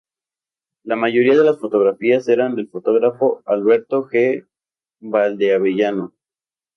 [0.83, 4.47] La mayoría de las fotografías eran del fotógrafo Alberto G.
[4.99, 6.15] Valdeavellano.